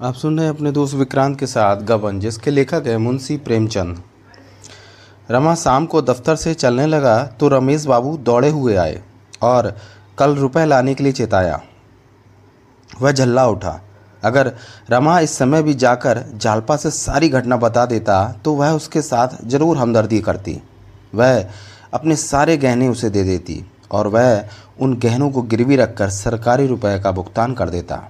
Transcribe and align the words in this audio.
आप 0.00 0.14
सुन 0.14 0.36
रहे 0.38 0.46
हैं 0.46 0.54
अपने 0.54 0.70
दोस्त 0.72 0.94
विक्रांत 0.94 1.38
के 1.38 1.46
साथ 1.46 1.76
गबन, 1.76 2.18
जिसके 2.20 2.50
लेखक 2.50 2.86
है 2.86 2.96
मुंशी 2.98 3.36
प्रेमचंद। 3.38 4.02
रमा 5.30 5.54
शाम 5.54 5.86
को 5.86 6.02
दफ्तर 6.02 6.36
से 6.36 6.52
चलने 6.54 6.86
लगा 6.86 7.16
तो 7.40 7.48
रमेश 7.48 7.84
बाबू 7.84 8.16
दौड़े 8.18 8.48
हुए 8.50 8.76
आए 8.76 9.02
और 9.42 9.70
कल 10.18 10.34
रुपए 10.34 10.64
लाने 10.64 10.94
के 10.94 11.04
लिए 11.04 11.12
चेताया। 11.12 11.60
वह 13.00 13.12
झल्ला 13.12 13.46
उठा। 13.46 13.80
अगर 14.22 14.52
रमा 14.90 15.18
इस 15.20 15.36
समय 15.38 15.62
भी 15.62 15.74
जाकर 15.76 16.24
जालपा 16.36 16.76
से 16.76 16.90
सारी 16.92 17.28
घटना 17.30 17.56
बता 17.56 17.86
देता 17.86 18.22
तो 18.44 18.54
वह 18.54 18.70
उसके 18.70 19.02
साथ 19.02 19.36
ज़रूर 19.46 19.78
हमदर्दी 19.78 20.20
करती। 20.20 20.60
वह 21.14 21.44
अपने 21.94 22.16
सारे 22.18 22.56
गहने 22.58 22.88
उसे 22.88 23.10
दे 23.10 23.24
देती 23.24 23.64
और 23.90 24.06
वह 24.08 24.48
उन 24.80 24.98
गहनों 25.00 25.30
को 25.30 25.42
गिरवी 25.44 25.76
रखकर 25.76 26.10
सरकारी 26.14 26.66
रुपए 26.66 26.98
का 27.00 27.12
भुगतान 27.12 27.54
कर 27.54 27.70
देता। 27.70 28.04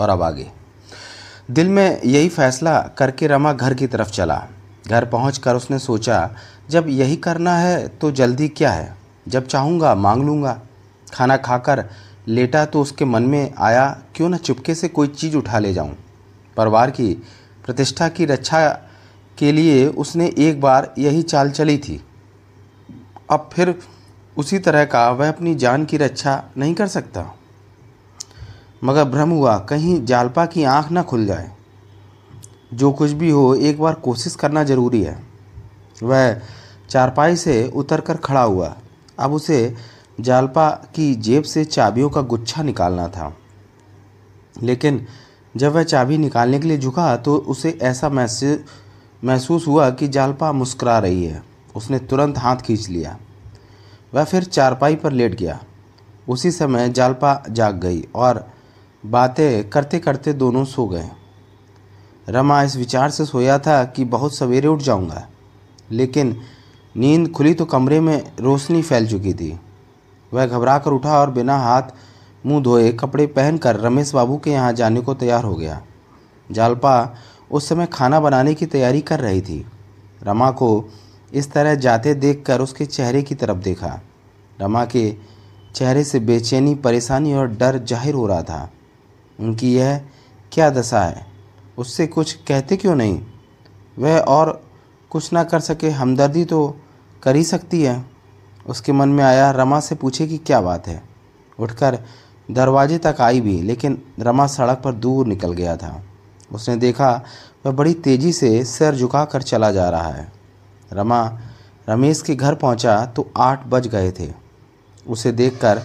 और 0.00 0.08
अब 0.10 0.22
आगे। 0.22 0.50
दिल 1.48 1.68
में 1.68 2.00
यही 2.02 2.28
फैसला 2.28 2.78
करके 2.98 3.26
रमा 3.26 3.52
घर 3.52 3.74
की 3.74 3.86
तरफ़ 3.86 4.10
चला। 4.10 4.42
घर 4.86 5.04
पहुंचकर 5.04 5.56
उसने 5.56 5.78
सोचा, 5.78 6.30
जब 6.70 6.86
यही 6.88 7.16
करना 7.16 7.56
है 7.56 7.86
तो 7.88 8.10
जल्दी 8.10 8.48
क्या 8.48 8.70
है? 8.70 8.96
जब 9.28 9.46
चाहूँगा, 9.46 9.94
मांग 9.94 10.22
लूँगा। 10.22 10.60
खाना 11.12 11.36
खाकर 11.36 11.84
लेटा 12.28 12.64
तो 12.64 12.80
उसके 12.82 13.04
मन 13.04 13.22
में 13.22 13.54
आया, 13.58 13.88
क्यों 14.14 14.28
न 14.28 14.36
चुपके 14.36 14.74
से 14.74 14.88
कोई 14.88 15.08
चीज़ 15.08 15.36
उठा 15.36 15.58
ले 15.58 15.72
जाऊँ? 15.74 15.94
परिवार 16.56 16.90
की 16.90 17.12
प्रतिष्ठा 17.66 18.08
की 18.08 18.24
रक्षा 18.24 18.68
के 19.38 19.52
लिए 19.52 19.86
उसने 19.86 20.32
एक 20.38 20.60
बार 20.60 20.92
यही 20.98 21.22
चाल 21.22 21.50
चली 21.50 21.78
थी। 21.78 22.00
अब 23.30 23.50
फिर 23.52 23.74
उसी 24.36 24.58
तरह 24.58 24.84
का 24.84 25.10
वह 25.10 25.28
अपनी 25.28 25.54
जान 25.54 25.84
की 25.84 25.96
रक्षा 25.96 26.42
नहीं 26.56 26.74
कर 26.74 26.86
सकता। 26.86 27.34
मगर 28.84 29.04
भ्रम 29.04 29.30
हुआ, 29.30 29.58
कहीं 29.58 30.04
जालपा 30.04 30.46
की 30.46 30.64
आँख 30.64 30.90
ना 30.90 31.02
खुल 31.02 31.26
जाए। 31.26 31.50
जो 32.74 32.92
कुछ 32.92 33.10
भी 33.10 33.30
हो, 33.30 33.54
एक 33.54 33.80
बार 33.80 33.94
कोशिश 33.94 34.34
करना 34.34 34.64
ज़रूरी 34.64 35.02
है। 35.02 35.22
वह 36.02 36.40
चारपाई 36.90 37.36
से 37.36 37.72
उतरकर 37.76 38.16
खड़ा 38.16 38.42
हुआ। 38.42 38.76
अब 39.18 39.32
उसे 39.32 39.74
जालपा 40.20 40.70
की 40.70 41.14
जेब 41.14 41.42
से 41.42 41.64
चाबियों 41.64 42.10
का 42.10 42.20
गुच्छा 42.22 42.62
निकालना 42.62 43.08
था। 43.08 43.36
लेकिन 44.62 45.06
जब 45.56 45.72
वह 45.72 45.82
चाबी 45.82 46.18
निकालने 46.18 46.58
के 46.58 46.68
लिए 46.68 46.78
झुका 46.78 47.16
तो 47.16 47.36
उसे 47.36 47.78
ऐसा 47.82 48.08
महसूस 48.08 49.66
हुआ 49.66 49.90
कि 49.90 50.08
जालपा 50.08 50.52
मुस्करा 50.52 50.98
रही 50.98 51.24
है। 51.24 51.42
उसने 51.76 51.98
तुरंत 51.98 52.38
हाथ 52.38 52.56
खींच 52.56 52.88
लिया। 52.88 53.16
वह 54.14 54.24
फिर 54.24 54.44
चारपाई 54.44 54.94
पर 54.94 55.12
लेट 55.12 55.34
गया। 55.34 55.58
उसी 56.28 56.50
समय 56.50 56.88
जालपा 56.88 57.42
जाग 57.50 57.76
गई 57.76 58.04
और 58.14 58.46
बातें 59.04 59.68
करते 59.70 59.98
करते 59.98 60.32
दोनों 60.34 60.64
सो 60.64 60.86
गए। 60.86 61.08
रमा 62.28 62.62
इस 62.62 62.76
विचार 62.76 63.10
से 63.10 63.24
सोया 63.24 63.58
था 63.58 63.82
कि 63.86 64.04
बहुत 64.06 64.34
सवेरे 64.34 64.68
उठ 64.68 64.82
जाऊँगा, 64.82 65.26
लेकिन 65.90 66.36
नींद 66.94 67.30
खुली 67.30 67.54
तो 67.54 67.64
कमरे 67.64 68.00
में 68.00 68.22
रोशनी 68.40 68.82
फैल 68.82 69.08
चुकी 69.08 69.34
थी। 69.34 69.58
वह 70.32 70.46
घबरा 70.46 70.78
कर 70.78 70.90
उठा 70.90 71.18
और 71.20 71.30
बिना 71.30 71.56
हाथ 71.58 71.92
मुँह 72.44 72.62
धोए 72.62 72.90
कपड़े 72.92 73.26
पहनकर 73.28 73.76
रमेश 73.76 74.12
बाबू 74.14 74.36
के 74.38 74.50
यहाँ 74.50 74.72
जाने 74.72 75.00
को 75.00 75.14
तैयार 75.14 75.44
हो 75.44 75.54
गया। 75.54 75.80
जालपा 76.48 77.16
उस 77.50 77.68
समय 77.68 77.86
खाना 77.86 78.20
बनाने 78.20 78.54
की 78.54 78.66
तैयारी 78.66 79.00
कर 79.02 79.20
रही 79.20 79.40
थी। 79.40 79.64
रमा 80.22 80.50
को 80.52 80.88
इस 81.32 81.50
तरह 81.52 81.74
जाते 81.76 82.14
देखकर 82.16 82.60
उसके 82.60 82.86
चेहरे 82.86 83.22
की 83.22 83.34
तरफ़ 83.34 83.58
देखा। 83.58 84.00
रमा 84.58 84.84
के 84.86 85.10
चेहरे 85.74 86.04
से 86.04 86.20
बेचैनी, 86.20 86.74
परेशानी 86.74 87.34
और 87.34 87.48
डर 87.50 87.78
ज़ाहिर 87.80 88.14
हो 88.14 88.26
रहा 88.26 88.42
था। 88.42 88.70
उनकी 89.40 89.74
यह 89.74 90.00
क्या 90.52 90.70
दशा 90.70 91.00
है? 91.00 91.26
उससे 91.78 92.06
कुछ 92.06 92.32
कहते 92.32 92.76
क्यों 92.76 92.94
नहीं? 92.96 93.22
वह 93.98 94.18
और 94.18 94.64
कुछ 95.10 95.32
ना 95.32 95.44
कर 95.44 95.60
सके, 95.60 95.90
हमदर्दी 95.90 96.44
तो 96.44 96.76
कर 97.22 97.36
ही 97.36 97.44
सकती 97.44 97.82
है। 97.82 98.04
उसके 98.66 98.92
मन 98.92 99.08
में 99.08 99.24
आया 99.24 99.50
रमा 99.50 99.80
से 99.80 99.94
पूछे 99.94 100.26
कि 100.26 100.38
क्या 100.38 100.60
बात 100.60 100.86
है? 100.86 101.02
उठकर 101.58 101.98
दरवाजे 102.50 102.98
तक 102.98 103.16
आई 103.20 103.40
भी, 103.40 103.62
लेकिन 103.62 104.02
रमा 104.20 104.46
सड़क 104.46 104.80
पर 104.84 104.92
दूर 104.92 105.26
निकल 105.26 105.52
गया 105.52 105.76
था। 105.76 106.02
उसने 106.52 106.76
देखा 106.76 107.24
वह 107.66 107.72
बड़ी 107.72 107.94
तेज़ी 107.94 108.32
से 108.32 108.64
सिर 108.64 108.94
झुका 108.94 109.24
कर 109.24 109.42
चला 109.42 109.72
जा 109.72 109.88
रहा 109.90 110.08
है। 110.08 110.32
रमा 110.92 111.38
रमेश 111.88 112.22
के 112.22 112.34
घर 112.34 112.54
पहुँचा 112.54 113.06
तो 113.06 113.30
आठ 113.36 113.66
बज 113.66 113.86
गए 113.86 114.10
थे। 114.10 114.32
उसे 115.06 115.32
देखकर 115.32 115.82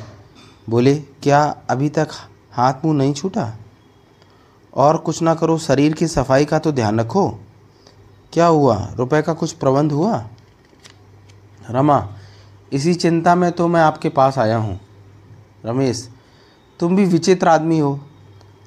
बोले, 0.69 0.95
क्या 0.95 1.55
अभी 1.69 1.89
तक 1.89 2.07
हाथ 2.51 2.73
मुँह 2.85 2.97
नहीं 2.97 3.13
छूटा? 3.13 3.57
और 4.73 4.97
कुछ 4.97 5.21
ना 5.21 5.35
करो, 5.35 5.57
शरीर 5.57 5.93
की 5.93 6.07
सफ़ाई 6.07 6.45
का 6.45 6.59
तो 6.59 6.71
ध्यान 6.71 6.99
रखो। 6.99 7.39
क्या 8.33 8.45
हुआ? 8.45 8.89
रुपए 8.95 9.21
का 9.21 9.33
कुछ 9.33 9.51
प्रबंध 9.51 9.91
हुआ? 9.91 10.25
रमा, 11.69 12.15
इसी 12.73 12.93
चिंता 12.93 13.35
में 13.35 13.51
तो 13.51 13.67
मैं 13.67 13.81
आपके 13.81 14.09
पास 14.09 14.37
आया 14.37 14.57
हूँ। 14.57 14.79
रमेश, 15.65 16.09
तुम 16.79 16.95
भी 16.95 17.05
विचित्र 17.05 17.47
आदमी 17.47 17.79
हो। 17.79 17.99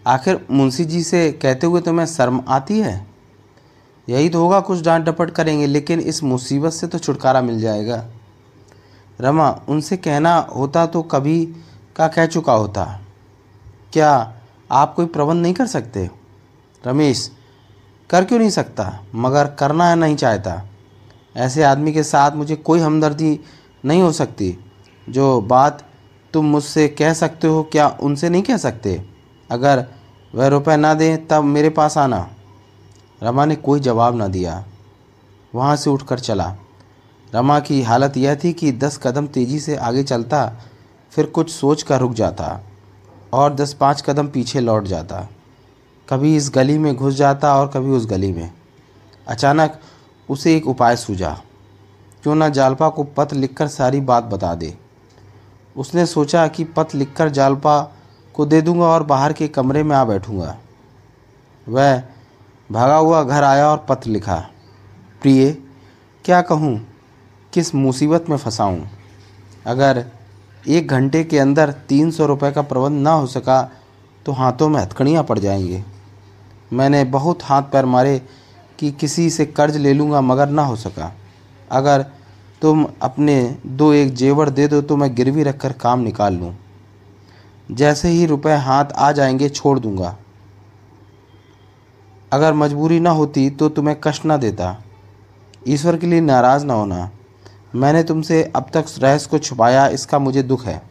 आखिर 0.07 0.47
मुंशी 0.51 0.85
जी 0.85 1.03
से 1.03 1.33
कहते 1.33 1.67
हुए 1.67 1.81
तुम्हें 1.81 2.07
शर्म 2.07 2.43
आती 2.49 2.81
है? 2.81 3.07
यही 4.09 4.29
तो 4.29 4.41
होगा, 4.41 4.61
कुछ 4.61 4.83
डांट 4.83 5.05
डपट 5.05 5.31
करेंगे, 5.31 5.67
लेकिन 5.67 6.01
इस 6.01 6.23
मुसीबत 6.23 6.73
से 6.73 6.87
तो 6.87 6.99
छुटकारा 6.99 7.43
मिल 7.43 7.61
जाएगा। 7.61 8.07
रमा, 9.21 9.61
उनसे 9.69 9.97
कहना 9.97 10.39
होता 10.39 10.87
तो 10.87 11.03
कभी 11.03 11.47
का 11.97 12.09
कह 12.09 12.27
चुका 12.27 12.53
होता। 12.53 13.02
क्या 13.93 14.37
आप 14.71 14.95
कोई 14.95 15.07
प्रबंध 15.07 15.43
नहीं 15.43 15.55
कर 15.55 15.67
सकते? 15.67 16.11
रमेश, 16.87 17.31
कर 18.11 18.25
क्यों 18.25 18.39
नहीं 18.39 18.51
सकता? 18.51 19.01
मगर 19.15 19.47
करना 19.47 19.89
है, 19.89 19.97
नहीं 19.97 20.17
चाहता। 20.17 20.63
ऐसे 21.37 21.63
आदमी 21.63 21.93
के 21.93 22.03
साथ 22.03 22.31
मुझे 22.31 22.57
कोई 22.57 22.81
हमदर्दी 22.81 23.41
नहीं 23.85 24.03
हो 24.03 24.13
सकती। 24.13 24.59
जो 25.09 25.41
बात 25.41 25.85
तुम 26.33 26.47
मुझसे 26.47 26.89
कह 26.89 27.13
सकते 27.13 27.49
हो, 27.49 27.63
क्या 27.63 27.99
उनसे 28.01 28.29
नहीं 28.29 28.43
कह 28.43 28.57
सकते? 28.57 29.05
अगर 29.51 29.87
वह 30.35 30.47
रुपए 30.47 30.77
ना 30.77 30.95
दें, 30.95 31.27
तब 31.27 31.45
मेरे 31.45 31.71
पास 31.71 31.99
आना। 31.99 32.31
रमा 33.23 33.45
ने 33.45 33.57
कोई 33.57 33.81
जवाब 33.81 34.17
ना 34.17 34.29
दिया। 34.29 34.65
वहाँ 35.55 35.77
से 35.77 35.91
उठकर 35.91 36.19
चला। 36.19 36.57
रमा 37.35 37.61
की 37.61 37.83
हालत 37.83 38.17
यह 38.17 38.35
थी 38.45 38.53
कि 38.53 38.73
दस 38.73 39.01
कदम 39.03 39.27
तेज़ी 39.27 39.61
से 39.61 39.77
आगे 39.77 40.03
चलता, 40.03 40.53
फिर 41.11 41.27
कुछ 41.27 41.51
सोच 41.51 41.83
कर 41.83 42.01
रुक 42.01 42.13
जाता। 42.13 42.61
और 43.33 43.55
दस 43.55 43.73
पाँच 43.75 44.03
कदम 44.07 44.29
पीछे 44.29 44.61
लौट 44.61 44.85
जाता। 44.85 45.29
कभी 46.09 46.37
इस 46.37 46.51
गली 46.55 46.79
में 46.79 46.95
घुस 46.97 47.15
जाता 47.15 47.55
और 47.57 47.69
कभी 47.69 47.91
उस 47.91 48.07
गली 48.07 48.33
में। 48.33 48.51
अचानक 49.27 49.79
उसे 50.29 50.57
एक 50.57 50.67
उपाय 50.67 50.97
सूझा। 50.97 51.31
क्यों 52.23 52.35
ना 52.35 52.49
जालपा 52.49 52.89
को 52.89 53.05
पत्र 53.05 53.37
लिखकर 53.37 53.69
सारी 53.69 54.01
बात 54.01 54.25
बता 54.25 54.55
दे। 54.55 54.77
उसने 55.77 56.07
सोचा 56.07 56.47
कि 56.49 56.65
पत्र 56.65 56.99
लिखकर 56.99 57.29
जालपा 57.29 57.81
को 58.35 58.47
दे 58.47 58.61
दूँगा 58.63 58.87
और 58.87 59.03
बाहर 59.03 59.33
के 59.33 59.49
कमरे 59.49 59.83
में 59.83 59.97
आ 59.97 60.05
बैठूँगा। 60.05 60.57
वह 61.67 62.03
भागा 62.71 62.97
हुआ 62.97 63.23
घर 63.23 63.45
आया 63.45 63.69
और 63.69 63.85
पत्र 63.89 64.11
लिखा, 64.11 64.37
प्रिय, 65.23 65.51
क्या 66.25 66.41
कहूँ? 66.43 66.81
किस 67.53 67.75
मुसीबत 67.75 68.29
में 68.31 68.37
फंसाऊँ 68.37 68.87
अगर 69.67 70.05
एक 70.69 70.89
घंटे 70.89 71.23
के 71.25 71.39
अंदर 71.39 71.71
तीन 71.89 72.11
सौ 72.11 72.27
रुपये 72.27 72.51
का 72.53 72.63
प्रबंध 72.63 73.03
ना 73.03 73.13
हो 73.13 73.27
सका 73.27 73.63
तो 74.27 74.33
हाथों 74.33 74.69
में 74.69 74.81
हथकड़ियाँ 74.81 75.25
पड़ 75.25 75.39
जाएँगे। 75.39 75.83
मैंने 76.73 77.03
बहुत 77.05 77.43
हाथ 77.43 77.63
पैर 77.63 77.87
मारे 77.87 78.21
कि 78.79 78.91
किसी 78.91 79.29
से 79.31 79.47
कर्ज 79.47 79.77
ले 79.77 79.93
लूँगा 79.93 80.21
मगर 80.21 80.49
ना 80.49 80.63
हो 80.63 80.77
सका। 80.77 81.13
अगर 81.71 82.05
तुम 82.63 82.87
अपने 83.03 83.57
दो 83.67 83.93
एक 83.93 84.15
जेवर 84.15 84.51
दे 84.51 84.67
दो 84.69 84.81
तो 84.83 84.97
मैं 84.97 85.15
गिरवी 85.15 85.43
रख 85.43 85.61
कर 85.61 85.73
काम 85.73 86.01
निकाल 86.01 86.35
लूँ। 86.35 86.55
जैसे 87.69 88.09
ही 88.09 88.27
रुपए 88.27 88.53
हाथ 88.53 88.93
आ 88.93 89.11
जाएँगे, 89.13 89.49
छोड़ 89.49 89.79
दूँगा। 89.79 90.17
अगर 92.33 92.53
मजबूरी 92.53 93.01
ना 93.01 93.11
होती 93.11 93.49
तो 93.51 93.69
तुम्हें 93.69 93.97
कष्ट 94.05 94.25
ना 94.25 94.37
देता। 94.37 94.77
ईश्वर 95.69 95.97
के 95.97 96.07
लिए 96.07 96.21
नाराज़ 96.21 96.65
ना 96.67 96.75
होना। 96.75 97.11
मैंने 97.75 98.03
तुमसे 98.03 98.53
अब 98.57 98.67
तक 98.75 98.85
रहस्य 98.99 99.29
को 99.31 99.39
छुपाया 99.39 99.89
इसका 99.89 100.19
मुझे 100.19 100.43
दुख 100.43 100.65
है। 100.65 100.83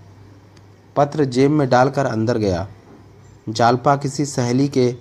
पत्र 0.96 1.26
जेब 1.26 1.52
में 1.52 1.70
डालकर 1.70 2.06
अंदर 2.06 2.38
गया। 2.38 2.68
जालपा 3.50 3.96
किसी 3.96 4.26
सहेली 4.26 4.68
के 4.68 4.96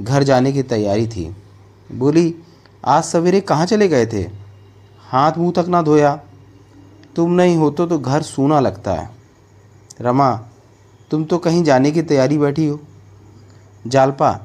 घर 0.00 0.22
जाने 0.22 0.52
की 0.52 0.62
तैयारी 0.62 1.08
थी। 1.08 1.36
बोली 1.92 2.34
आज 2.84 3.04
सवेरे 3.04 3.40
कहाँ 3.40 3.66
चले 3.66 3.88
गए 3.88 4.06
थे? 4.06 4.30
हाथ 5.10 5.32
मुँह 5.38 5.52
तक 5.52 5.66
ना 5.68 5.82
धोया। 5.82 6.20
तुम 7.16 7.30
नहीं 7.30 7.56
हो 7.56 7.70
तो, 7.70 7.86
तो 7.86 7.98
घर 7.98 8.22
सूना 8.22 8.60
लगता 8.60 8.94
है। 8.94 9.10
रमा 10.00 10.44
तुम 11.10 11.24
तो 11.24 11.38
कहीं 11.38 11.64
जाने 11.64 11.90
की 11.90 12.02
तैयारी 12.02 12.38
बैठी 12.38 12.66
हो। 12.66 12.80
जालपा 13.86 14.40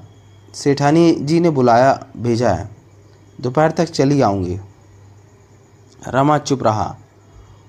सेठानी 0.53 1.13
जी 1.13 1.39
ने 1.39 1.49
बुलाया 1.49 2.05
भेजा 2.17 2.49
है। 2.49 2.69
दोपहर 3.41 3.71
तक 3.71 3.85
चली 3.85 4.21
आऊँगी। 4.21 4.59
रमा 5.99 6.37
चुप 6.39 6.63
रहा। 6.63 6.95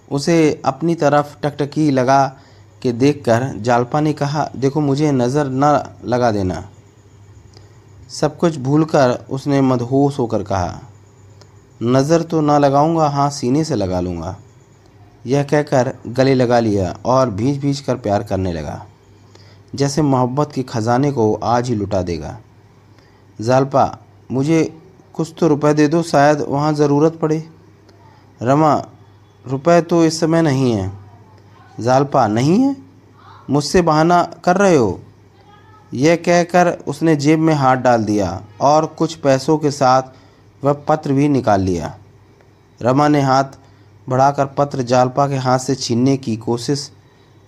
उसे 0.09 0.61
अपनी 0.65 0.95
तरफ़ 0.97 1.37
टकटकी 1.43 1.91
लगा 1.91 2.27
के 2.83 2.93
देखकर 2.95 3.53
जालपा 3.59 4.01
ने 4.01 4.13
कहा, 4.13 4.49
देखो, 4.57 4.81
मुझे 4.81 5.13
नज़र 5.13 5.49
न 5.53 5.83
लगा 6.05 6.31
देना। 6.33 6.69
सब 8.11 8.37
कुछ 8.39 8.57
भूलकर 8.59 9.19
उसने 9.31 9.61
मदहोश 9.63 10.19
होकर 10.19 10.43
कहा, 10.43 10.81
नज़र 11.81 12.23
तो 12.23 12.41
ना 12.41 12.59
लगाऊँगा 12.59 13.09
हाँ 13.09 13.29
सीने 13.31 13.65
से 13.65 13.75
लगा 13.75 14.01
लूँगा। 14.01 14.37
यह 15.25 15.43
कहकर 15.45 15.93
गले 16.09 16.35
लगा 16.35 16.59
लिया 16.61 16.95
और 17.07 17.31
भींच 17.31 17.59
भीज 17.59 17.81
कर 17.81 17.97
प्यार 17.97 18.23
करने 18.25 18.53
लगा, 18.53 18.85
जैसे 19.75 20.03
मोहब्बत 20.03 20.53
के 20.53 20.63
ख़जाने 20.65 21.11
को 21.13 21.33
आज 21.35 21.69
ही 21.69 21.75
लुटा 21.75 22.03
देगा। 22.03 22.39
जालपा, 23.39 23.99
मुझे 24.31 24.63
कुछ 25.15 25.35
तो 25.39 25.49
रुपए 25.49 25.73
दे 25.75 25.89
दो, 25.89 26.03
शायद 26.05 26.41
वहाँ 26.41 26.73
ज़रूरत 26.75 27.19
पड़े। 27.19 27.39
रमा, 28.43 28.85
रुपए 29.47 29.81
तो 29.81 30.05
इस 30.05 30.21
समय 30.21 30.43
नहीं 30.43 30.73
है। 30.73 30.93
जालपा, 31.81 32.27
नहीं 32.27 32.63
है? 32.63 32.77
मुझसे 33.51 33.83
बहाना 33.83 34.23
कर 34.45 34.57
रहे 34.57 34.77
हो? 34.77 35.01
यह 35.95 36.17
कह 36.17 36.23
कहकर 36.23 36.79
उसने 36.89 37.17
जेब 37.17 37.39
में 37.39 37.55
हाथ 37.55 37.77
डाल 37.77 38.05
दिया 38.05 38.43
और 38.61 38.87
कुछ 38.87 39.15
पैसों 39.15 39.59
के 39.59 39.71
साथ 39.71 40.03
वह 40.65 40.73
पत्र 40.73 41.13
भी 41.13 41.29
निकाल 41.29 41.61
लिया। 41.61 41.99
रमा 42.83 43.09
ने 43.09 43.21
हाथ 43.21 43.45
बढ़ाकर 44.09 44.47
पत्र 44.47 44.83
जालपा 44.83 45.29
के 45.29 45.37
हाथ 45.37 45.59
से 45.59 45.75
छीनने 45.75 46.17
की 46.17 46.37
कोशिश 46.37 46.93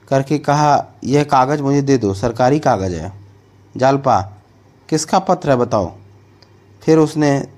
करके 0.08 0.38
कहा, 0.38 0.86
यह 1.04 1.24
कागज़ 1.24 1.62
मुझे 1.62 1.82
दे 1.82 1.98
दो, 1.98 2.14
सरकारी 2.14 2.58
कागज़ 2.58 2.94
है। 2.94 3.12
जालपा, 3.76 4.20
किसका 4.88 5.18
पत्र 5.18 5.50
है 5.50 5.56
बताओ? 5.56 5.92
फिर 6.82 6.98
उसने 6.98 7.48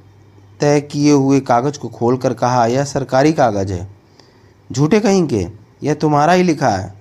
तय 0.63 0.81
किए 0.81 1.13
हुए 1.13 1.41
कागज़ 1.41 1.79
को 1.79 1.89
खोलकर 1.89 2.35
कहा, 2.35 2.67
यह 2.67 2.85
सरकारी 2.85 3.33
कागज़ 3.33 3.73
है। 3.73 3.89
झूठे 4.71 5.01
कहीं 5.01 5.27
के? 5.27 5.47
यह 5.83 5.95
तुम्हारा 5.95 6.33
ही 6.33 6.43
लिखा 6.43 6.69
है। 6.69 6.95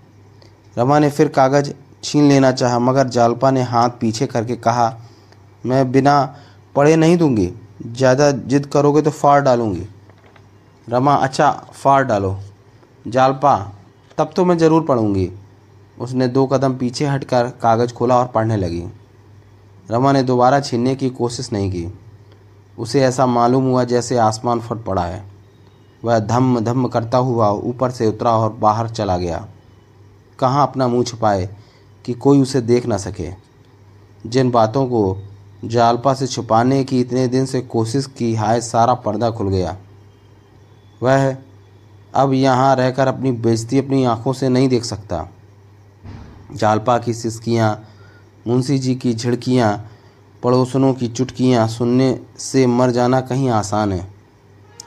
रमा 0.78 1.00
ने 1.00 1.10
फिर 1.10 1.28
कागज़ 1.28 1.72
छीन 2.04 2.28
लेना 2.30 2.52
चाहा, 2.52 2.80
मगर 2.80 3.08
जालपा 3.08 3.52
ने 3.52 3.62
हाथ 3.62 3.90
पीछे 3.90 4.28
करके 4.28 4.56
कहा, 4.56 4.98
मैं 5.66 5.92
बिना 5.92 6.36
पढ़े 6.76 6.96
नहीं 6.96 7.18
दूँगी। 7.18 7.50
ज़्यादा 7.88 8.32
जिद 8.32 8.66
करोगे 8.66 9.02
तो 9.02 9.12
फाड़ 9.12 9.42
डालूँगी। 9.42 9.88
रमा 10.88 11.16
अच्छा 11.16 11.52
फाड़ 11.74 12.04
डालो। 12.04 12.38
जालपा, 13.08 13.58
तब 14.18 14.34
तो 14.36 14.46
मैं 14.46 14.58
ज़रूर 14.58 14.86
पढ़ूँगी। 14.86 15.32
उसने 16.00 16.28
दो 16.28 16.48
कदम 16.48 16.74
पीछे 16.74 17.06
हटकर 17.06 17.50
कागज़ 17.62 17.94
खोला 17.94 18.18
और 18.18 18.28
पढ़ने 18.28 18.58
लगी। 18.58 18.84
रमा 19.92 20.12
ने 20.12 20.24
दोबारा 20.24 20.60
छीनने 20.60 20.96
की 20.96 21.10
कोशिश 21.10 21.52
नहीं 21.54 21.72
की। 21.72 21.92
उसे 22.80 23.02
ऐसा 23.02 23.26
मालूम 23.26 23.64
हुआ 23.64 23.84
जैसे 23.84 24.18
आसमान 24.18 24.60
फट 24.60 24.78
पड़ा 24.78 25.06
है। 25.06 25.32
वह 26.04 26.20
धम 26.20 26.60
धम 26.60 26.88
करता 26.88 27.18
हुआ 27.18 27.50
ऊपर 27.50 27.92
से 27.92 28.08
उतरा 28.08 28.32
और 28.32 28.54
बाहर 28.54 28.90
चला 28.90 29.18
गया। 29.18 29.48
कहाँ 30.40 30.68
अपना 30.68 30.88
मुँह 30.88 31.04
छुपाए 31.04 31.56
कि 32.06 32.14
कोई 32.14 32.42
उसे 32.42 32.62
देख 32.62 32.86
ना 32.86 32.98
सके? 32.98 33.30
जिन 34.26 34.52
बातों 34.52 34.86
को 34.86 35.18
जालपा 35.66 36.14
से 36.14 36.28
छुपाने 36.28 36.84
की 36.84 37.00
इतने 37.00 37.28
दिन 37.28 37.46
से 37.46 37.62
कोशिश 37.62 38.06
की, 38.06 38.36
हाय, 38.36 38.62
सारा 38.62 38.94
पर्दा 38.94 39.32
खुल 39.32 39.50
गया। 39.50 39.78
वह 41.04 41.38
अब 42.16 42.34
यहाँ 42.34 42.76
रहकर 42.76 43.08
अपनी 43.08 43.32
बेजती 43.32 43.80
अपनी 43.80 44.04
आँखों 44.04 44.34
से 44.34 44.50
नहीं 44.50 44.70
देख 44.70 44.86
सकता। 44.86 45.30
जालपा 46.54 46.98
की 46.98 47.14
सिसकियाँ, 47.14 47.84
मुंशी 48.48 48.80
जी 48.80 48.96
की 48.96 49.14
झिड़कियाँ 49.14 49.91
पड़ोसनों 50.44 50.94
की 50.94 51.08
चुटकियाँ 51.08 51.68
सुनने 51.68 52.20
से 52.40 52.66
मर 52.68 52.92
जाना 52.92 53.20
कहीं 53.22 53.50
आसान 53.50 53.92
है। 53.94 54.08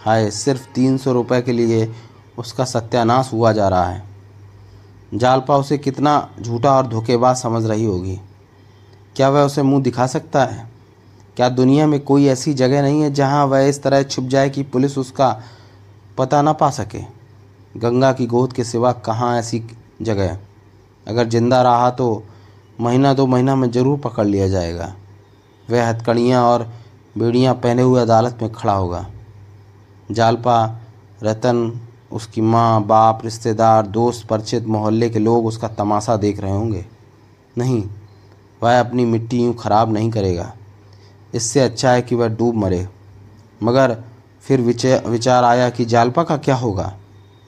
हाय, 0.01 0.31
सिर्फ़ 0.31 0.67
तीन 0.75 0.97
सौ 0.99 1.12
रुपये 1.12 1.41
के 1.43 1.53
लिए 1.53 1.89
उसका 2.39 2.65
सत्यानाश 2.65 3.31
हुआ 3.33 3.53
जा 3.53 3.69
रहा 3.69 3.87
है। 3.87 4.03
जालपा 5.15 5.56
उसे 5.56 5.79
कितना 5.79 6.29
झूठा 6.41 6.71
और 6.71 6.87
धोखेबाज 6.87 7.37
समझ 7.37 7.65
रही 7.67 7.85
होगी। 7.85 8.19
क्या 9.17 9.29
वह 9.29 9.43
उसे 9.43 9.62
मुँह 9.62 9.83
दिखा 9.83 10.06
सकता 10.06 10.45
है? 10.45 10.67
क्या 11.37 11.49
दुनिया 11.49 11.87
में 11.87 11.99
कोई 12.01 12.27
ऐसी 12.27 12.55
जगह 12.55 12.83
नहीं 12.83 13.03
है 13.03 13.12
जहाँ 13.12 13.45
वह 13.47 13.69
इस 13.69 13.83
तरह 13.83 14.03
छुप 14.03 14.25
जाए 14.25 14.51
कि 14.51 14.62
पुलिस 14.65 14.99
उसका 14.99 15.31
पता 16.19 16.43
ना 16.43 16.53
पा 16.53 16.71
सके? 16.71 17.01
गंगा 17.75 18.12
की 18.12 18.27
गोद 18.27 18.53
के 18.53 18.65
सिवा 18.65 18.93
कहाँ 19.03 19.37
ऐसी 19.39 19.62
जगह 20.03 20.37
अगर 21.06 21.29
ज़िंदा 21.29 21.62
रहा 21.62 21.91
तो 21.91 22.23
महीना 22.81 23.15
दो 23.15 23.27
महीना 23.27 23.56
में 23.56 23.71
ज़रूर 23.71 23.99
पकड़ 23.99 24.27
लिया 24.27 24.49
जाएगा। 24.49 24.95
वह 25.71 25.89
हथकड़ियाँ 25.89 26.43
और 26.45 26.69
बेड़ियाँ 27.19 27.55
पहने 27.55 27.83
हुए 27.83 28.01
अदालत 28.01 28.39
में 28.43 28.53
खड़ा 28.53 28.73
होगा। 28.73 29.07
जालपा, 30.11 30.65
रतन, 31.23 31.81
उसकी 32.13 32.41
माँ, 32.41 32.83
बाप, 32.83 33.25
रिश्तेदार, 33.25 33.87
दोस्त, 33.87 34.27
परिचित, 34.29 34.67
मोहल्ले 34.67 35.09
के 35.11 35.19
लोग 35.19 35.47
उसका 35.47 35.69
तमाशा 35.69 36.17
देख 36.17 36.41
रहे 36.41 36.53
होंगे। 36.53 36.85
नहीं, 37.59 37.83
वह 38.63 38.79
अपनी 38.81 39.05
मिट्टी 39.05 39.43
यूँ 39.45 39.55
खराब 39.55 39.93
नहीं 39.93 40.11
करेगा। 40.11 40.53
इससे 41.35 41.61
अच्छा 41.61 41.93
है 41.93 42.03
कि 42.03 42.15
वह 42.15 42.29
डूब 42.29 42.55
मरे। 42.55 42.87
मगर 43.63 43.97
फिर 44.43 44.61
विचार 44.61 45.45
आया 45.45 45.69
कि 45.71 45.85
जालपा 45.85 46.23
का 46.23 46.37
क्या 46.37 46.55
होगा? 46.57 46.93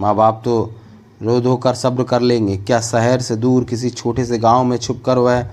माँ 0.00 0.14
बाप 0.14 0.40
तो 0.44 0.74
रो 1.22 1.40
धो 1.40 1.56
कर 1.56 1.74
सब्र 1.74 2.04
कर 2.04 2.20
लेंगे। 2.20 2.56
क्या 2.56 2.80
शहर 2.80 3.20
से 3.20 3.36
दूर 3.36 3.64
किसी 3.64 3.90
छोटे 3.90 4.24
से 4.24 4.38
गाँव 4.38 4.64
में 4.64 4.76
छुप 4.78 5.02
कर 5.06 5.18
वह 5.18 5.46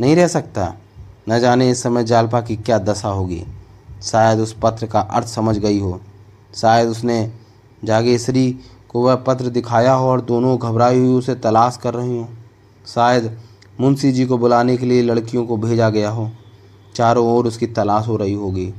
नहीं 0.00 0.16
रह 0.16 0.26
सकता? 0.28 0.72
न 1.28 1.40
जाने 1.40 1.70
इस 1.70 1.82
समय 1.82 2.04
जालपा 2.04 2.40
की 2.40 2.56
क्या 2.56 2.78
दशा 2.78 3.08
होगी। 3.08 3.44
शायद 4.02 4.38
उस 4.38 4.56
पत्र 4.62 4.86
का 4.86 5.00
अर्थ 5.00 5.26
समझ 5.26 5.58
गई 5.58 5.80
हो। 5.80 6.00
शायद 6.54 6.88
उसने 6.88 7.32
जागेश्वरी 7.84 8.58
को 8.88 9.02
वह 9.02 9.14
पत्र 9.14 9.48
दिखाया 9.48 9.92
हो 9.92 10.08
और 10.08 10.20
दोनों 10.20 10.58
घबराई 10.58 10.98
हुई 10.98 11.08
उसे 11.08 11.34
तलाश 11.34 11.76
कर 11.76 11.94
रही 11.94 12.18
हों। 12.18 12.26
शायद 12.86 13.38
मुंशी 13.80 14.12
जी 14.12 14.26
को 14.26 14.38
बुलाने 14.38 14.76
के 14.76 14.86
लिए 14.86 15.02
लड़कियों 15.02 15.46
को 15.46 15.56
भेजा 15.56 15.90
गया 15.90 16.10
हो। 16.10 16.30
चारों 16.94 17.26
ओर 17.26 17.46
उसकी 17.46 17.66
तलाश 17.66 18.08
हो 18.08 18.16
रही 18.16 18.34
होगी। 18.34 18.74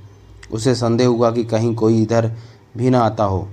उसे 0.52 0.76
संदेह 0.76 1.08
हुआ 1.08 1.32
कि 1.32 1.44
कहीं 1.44 1.76
कोई 1.76 2.02
इधर 2.02 2.34
भी 2.78 2.90
ना 2.90 3.00
आता 3.00 3.24
हो। 3.24 3.48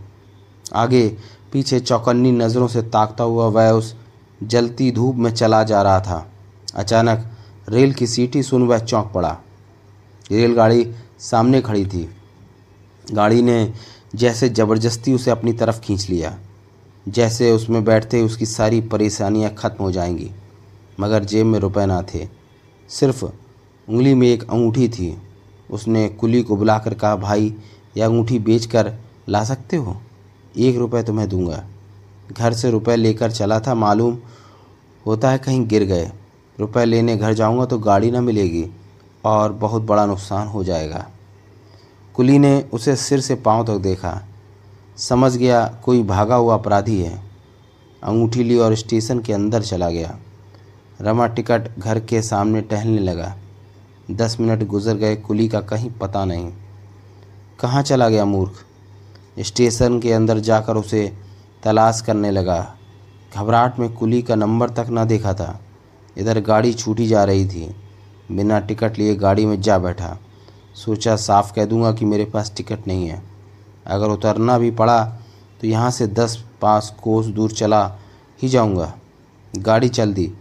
आगे 0.75 1.17
पीछे 1.53 1.81
चौकन्नी 1.81 2.33
नज़रों 2.33 2.69
से 2.69 2.83
ताकता 2.83 3.25
हुआ 3.25 3.47
वह 3.47 3.71
उस 3.71 3.95
जलती 4.43 4.91
धूप 4.91 5.17
में 5.17 5.31
चला 5.35 5.63
जा 5.63 5.83
रहा 5.83 6.01
था। 6.01 6.27
अचानक 6.75 7.34
रेल 7.69 7.93
की 7.93 8.07
सीटी 8.07 8.43
सुन 8.43 8.63
वह 8.63 8.79
चौंक 8.79 9.13
पड़ा। 9.15 9.39
रेलगाड़ी 10.33 10.93
सामने 11.19 11.61
खड़ी 11.61 11.87
थी। 11.87 12.11
गाड़ी 13.13 13.43
ने 13.43 13.73
जैसे 14.15 14.49
ज़बरदस्ती 14.49 15.13
उसे 15.13 15.31
अपनी 15.31 15.53
तरफ़ 15.53 15.81
खींच 15.81 16.11
लिया। 16.11 16.39
जैसे 17.09 17.53
उसमें 17.53 17.85
बैठते 17.85 18.17
ही 18.17 18.23
उसकी 18.23 18.47
सारी 18.47 18.81
परेशानियाँ 18.81 19.55
ख़त्म 19.55 19.85
हो 19.85 19.93
जाएँगी। 19.93 20.31
मगर 21.01 21.25
जेब 21.25 21.47
में 21.47 21.59
रुपए 21.59 21.87
ना 21.87 22.03
थे। 22.03 22.29
सिर्फ़ 22.89 23.25
उंगली 23.89 24.15
में 24.15 24.29
एक 24.29 24.51
अंगूठी 24.51 24.89
थी। 24.89 25.19
उसने 25.71 26.09
कुली 26.09 26.43
को 26.43 26.57
बुलाकर 26.57 26.95
कहा, 26.95 27.17
भाई, 27.17 27.55
यह 27.97 28.07
अंगूठी 28.07 28.39
बेच 28.39 28.67
कर 28.67 28.95
ला 29.29 29.45
सकते 29.45 29.77
हो? 29.77 30.01
एक 30.59 30.77
रुपये 30.77 31.03
तो 31.03 31.13
मैं 31.13 31.29
दूँगा। 31.29 31.65
घर 32.33 32.53
से 32.53 32.71
रुपए 32.71 32.97
लेकर 32.97 33.31
चला 33.31 33.61
था, 33.61 33.75
मालूम 33.75 34.19
होता 35.07 35.31
है 35.31 35.39
कहीं 35.39 35.67
गिर 35.67 35.85
गए। 35.85 36.13
रुपए 36.61 36.85
लेने 36.85 37.17
घर 37.17 37.33
जाऊँगा 37.33 37.65
तो 37.65 37.79
गाड़ी 37.79 38.11
ना 38.11 38.21
मिलेगी 38.21 38.71
और 39.25 39.53
बहुत 39.53 39.83
बड़ा 39.83 40.07
नुकसान 40.07 40.49
हो 40.49 40.65
जाएगा। 40.65 41.07
कुली 42.15 42.39
ने 42.39 42.65
उसे 42.73 42.97
सिर 42.97 43.21
से 43.21 43.35
पाँव 43.35 43.67
तक 43.67 43.79
देखा। 43.79 44.23
समझ 44.97 45.37
गया 45.37 45.67
कोई 45.85 46.03
भागा 46.03 46.35
हुआ 46.35 46.55
अपराधी 46.55 47.01
है। 47.01 47.23
अंगूठी 48.03 48.45
ली 48.45 48.59
और 48.59 48.75
स्टेशन 48.75 49.19
के 49.19 49.33
अंदर 49.33 49.63
चला 49.63 49.91
गया। 49.91 50.19
रमा 51.01 51.27
टिकट 51.27 51.79
घर 51.79 52.01
के 52.01 52.23
सामने 52.23 52.61
टहलने 52.61 52.99
लगा। 52.99 53.37
दस 54.11 54.37
मिनट 54.41 54.67
गुजर 54.67 54.95
गए, 54.95 55.17
कुली 55.17 55.49
का 55.49 55.61
कहीं 55.61 55.91
पता 55.91 56.25
नहीं। 56.25 56.53
कहाँ 57.61 57.83
चला 57.83 58.09
गया 58.09 58.25
मूर्ख? 58.25 58.53
स्टेशन 59.39 60.01
के 60.01 60.13
अंदर 60.13 60.39
जाकर 60.39 60.77
उसे 60.77 61.19
तलाश 61.63 62.01
करने 62.01 62.31
लगा। 62.31 62.75
घबराहट 63.37 63.79
में 63.79 63.93
कुली 63.93 64.23
का 64.23 64.35
नंबर 64.35 64.71
तक 64.71 64.87
ना 64.89 65.05
देखा 65.05 65.35
था। 65.35 65.64
इधर 66.19 66.41
गाड़ी 66.41 66.73
छूटी 66.75 67.07
जा 67.07 67.25
रही 67.25 67.47
थी। 67.47 67.75
बिना 68.33 68.59
टिकट 68.61 68.99
लिए 68.99 69.15
गाड़ी 69.15 69.47
में 69.47 69.61
जा 69.61 69.79
बैठा। 69.79 70.17
सोचा, 70.75 71.17
साफ़ 71.17 71.53
कह 71.55 71.65
दूँगा 71.65 71.93
कि 71.93 72.05
मेरे 72.05 72.25
पास 72.25 72.53
टिकट 72.57 72.87
नहीं 72.87 73.09
है। 73.09 73.23
अगर 73.87 74.09
उतरना 74.09 74.59
भी 74.59 74.71
पड़ा 74.71 75.05
तो 75.61 75.67
यहाँ 75.67 75.91
से 75.91 76.07
दस 76.07 76.37
पाँच 76.63 76.95
कोस 77.03 77.27
दूर 77.27 77.51
चला 77.51 77.85
ही 78.43 78.49
जाऊँगा। 78.49 78.93
गाड़ी 79.55 79.89
चल 79.89 80.13
दी। 80.15 80.33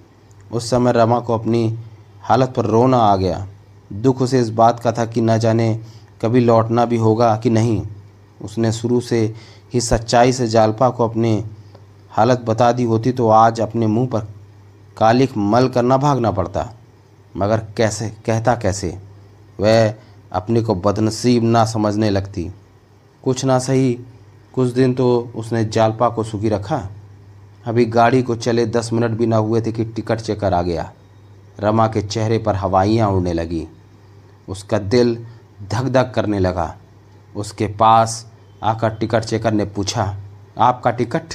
उस 0.52 0.70
समय 0.70 0.92
रमा 0.92 1.20
को 1.20 1.34
अपनी 1.34 1.80
हालत 2.22 2.54
पर 2.58 2.66
रोना 2.66 2.98
आ 2.98 3.16
गया। 3.16 3.48
दुख 3.94 4.22
उसे 4.22 4.40
इस 4.40 4.50
बात 4.50 4.80
का 4.80 4.92
था 4.92 5.06
कि 5.06 5.22
न 5.22 5.38
जाने 5.38 5.80
कभी 6.22 6.40
लौटना 6.40 6.86
भी 6.86 6.98
होगा 6.98 7.36
कि 7.38 7.50
नहीं। 7.50 7.82
उसने 8.42 8.72
शुरू 8.72 9.00
से 9.02 9.22
ही 9.74 9.82
सच्चाई 9.82 10.34
से 10.34 10.48
जालपा 10.48 10.90
को 10.90 11.08
अपनी 11.08 11.44
हालत 12.12 12.40
बता 12.40 12.72
दी 12.72 12.84
होती 12.84 13.12
तो 13.12 13.28
आज 13.30 13.62
अपने 13.62 13.88
मुँह 13.88 14.08
पर 14.08 14.28
कालिक 14.98 15.38
मल 15.38 15.68
करना 15.68 15.98
भागना 15.98 16.32
पड़ता। 16.32 16.70
मगर 17.38 17.66
कैसे, 17.78 18.10
कहता 18.26 18.56
कैसे? 18.56 18.98
वह 19.60 19.94
अपने 20.32 20.62
को 20.62 20.76
बदनसीब 20.76 21.44
ना 21.44 21.66
समझने 21.66 22.10
लगती। 22.10 22.52
कुछ 23.24 23.46
ना 23.46 23.60
सही, 23.60 23.94
कुछ 24.54 24.70
दिन 24.70 24.94
तो 24.94 25.32
उसने 25.36 25.64
जालपा 25.66 26.10
को 26.10 26.24
सुखी 26.24 26.50
रखा। 26.50 26.90
अभी 27.66 27.86
गाड़ी 27.86 28.22
को 28.24 28.36
चले 28.36 28.66
दस 28.66 28.94
मिनट 28.94 29.12
भी 29.12 29.26
ना 29.26 29.38
हुए 29.38 29.62
थे 29.62 29.72
कि 29.72 29.86
टिकट 29.86 30.20
चेकर 30.20 30.54
आ 30.54 30.62
गया। 30.62 30.92
रमा 31.60 31.88
के 31.88 32.02
चेहरे 32.02 32.38
पर 32.38 32.56
हवाइयाँ 32.56 33.10
उड़ने 33.10 33.34
लगी। 33.34 33.68
उसका 34.48 34.78
दिल 34.78 35.16
धक 35.70 35.84
धक 35.84 36.12
करने 36.16 36.40
लगा। 36.40 36.76
उसके 37.36 37.68
पास 37.68 38.26
आकर 38.64 38.90
टिकट 38.90 39.24
चेकर 39.24 39.54
ने 39.54 39.66
पूछा, 39.66 40.18
आपका 40.58 40.92
टिकट? 40.92 41.34